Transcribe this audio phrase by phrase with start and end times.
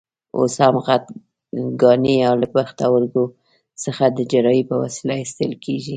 [0.37, 1.03] اوس هم غټ
[1.81, 3.25] کاڼي له پښتورګو
[3.83, 5.89] څخه د جراحۍ په وسیله ایستل کېږي.